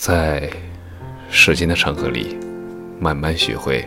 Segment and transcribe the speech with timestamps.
[0.00, 0.48] 在
[1.28, 2.34] 时间的长河里，
[2.98, 3.86] 慢慢学会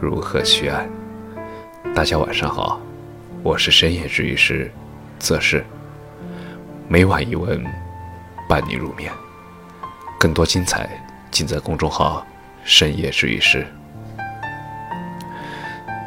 [0.00, 0.88] 如何去爱。
[1.94, 2.80] 大家晚上好，
[3.42, 4.72] 我是深夜治愈师
[5.18, 5.62] 泽是。
[6.88, 7.62] 每晚一问，
[8.48, 9.12] 伴你入眠。
[10.18, 10.88] 更多精彩
[11.30, 12.26] 尽在公众号
[12.64, 13.66] “深夜治愈师”。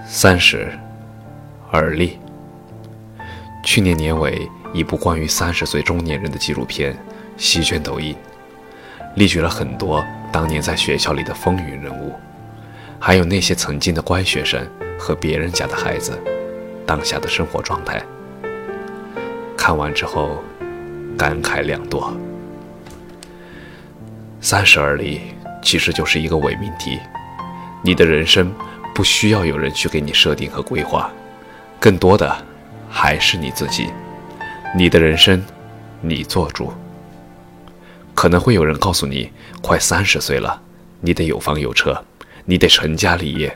[0.09, 0.75] 三十
[1.69, 2.17] 而立。
[3.63, 6.97] 去年年尾，一部关于三十岁中年人的纪录片
[7.37, 8.15] 席卷抖音。
[9.15, 12.13] 列举了很多当年在学校里的风云人物，
[12.99, 14.65] 还有那些曾经的乖学生
[14.99, 16.21] 和别人家的孩子，
[16.85, 18.01] 当下的生活状态。
[19.55, 20.43] 看完之后，
[21.17, 22.13] 感慨良多。
[24.41, 25.21] 三十而立，
[25.63, 26.99] 其实就是一个伪命题。
[27.81, 28.53] 你的人生
[28.93, 31.09] 不需要有人去给你设定和规划，
[31.79, 32.35] 更多的
[32.89, 33.89] 还是你自己。
[34.75, 35.41] 你的人生，
[36.01, 36.73] 你做主。
[38.15, 39.29] 可能会有人告诉你，
[39.61, 40.59] 快三十岁了，
[41.01, 41.95] 你得有房有车，
[42.45, 43.55] 你得成家立业。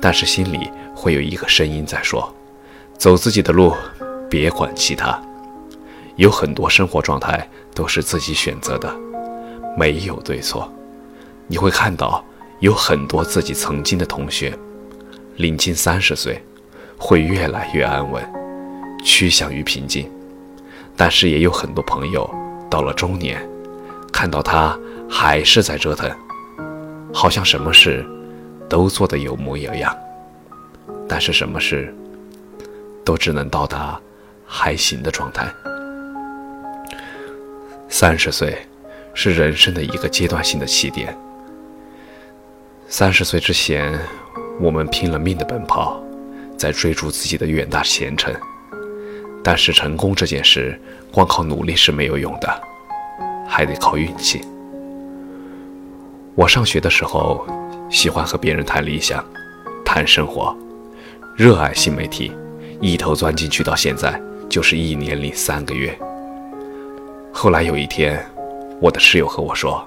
[0.00, 2.32] 但是心里会有一个声音在说：
[2.98, 3.74] 走自己的路，
[4.28, 5.20] 别管其他。
[6.16, 8.94] 有很多生活状态都是自己选择的，
[9.78, 10.70] 没有对错。
[11.46, 12.22] 你会看到
[12.60, 14.56] 有很多自己曾经的同学，
[15.36, 16.40] 临近三十岁，
[16.98, 18.22] 会越来越安稳，
[19.02, 20.10] 趋向于平静。
[20.96, 22.28] 但是也有很多朋友
[22.68, 23.42] 到了中年。
[24.20, 26.14] 看到他还是在折腾，
[27.10, 28.04] 好像什么事
[28.68, 29.96] 都做得有模有样，
[31.08, 31.90] 但是什么事
[33.02, 33.98] 都只能到达
[34.44, 35.50] 还行的状态。
[37.88, 38.58] 三十岁
[39.14, 41.16] 是人生的一个阶段性的起点。
[42.88, 43.98] 三十岁之前，
[44.60, 45.98] 我们拼了命的奔跑，
[46.58, 48.34] 在追逐自己的远大前程。
[49.42, 50.78] 但是成功这件事，
[51.10, 52.69] 光靠努力是没有用的。
[53.50, 54.40] 还得靠运气。
[56.36, 57.44] 我上学的时候，
[57.90, 59.22] 喜欢和别人谈理想，
[59.84, 60.56] 谈生活，
[61.36, 62.30] 热爱新媒体，
[62.80, 65.92] 一头钻进去到现在就是一年零三个月。
[67.32, 68.24] 后来有一天，
[68.80, 69.84] 我的室友和我说：“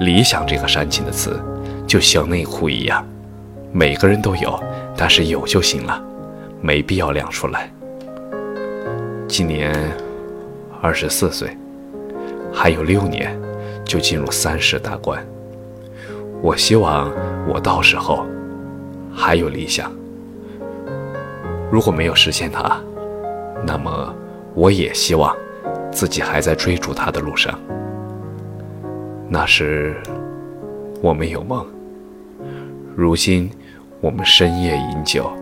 [0.00, 1.42] 理想这个煽情的词，
[1.86, 3.04] 就像内裤一样，
[3.72, 4.58] 每个人都有，
[4.96, 6.00] 但是有就行了，
[6.60, 7.68] 没必要亮出来。”
[9.28, 9.74] 今年
[10.80, 11.54] 二十四岁。
[12.52, 13.36] 还有六年，
[13.84, 15.24] 就进入三十大关。
[16.42, 17.10] 我希望
[17.48, 18.26] 我到时候
[19.14, 19.90] 还有理想。
[21.70, 22.76] 如果没有实现它，
[23.66, 24.14] 那么
[24.54, 25.34] 我也希望
[25.90, 27.58] 自己还在追逐它的路上。
[29.28, 29.96] 那时
[31.00, 31.66] 我们有梦，
[32.94, 33.50] 如今
[34.00, 35.32] 我们深夜饮酒，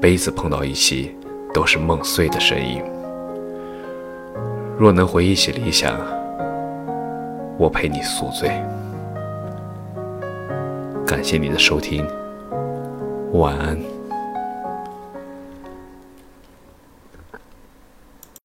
[0.00, 1.16] 杯子碰到一起
[1.54, 2.82] 都是梦碎的声音。
[4.78, 5.98] 若能回忆起理想，
[7.56, 8.50] 我陪你宿醉。
[11.06, 12.06] 感谢你的收听，
[13.32, 13.95] 晚安。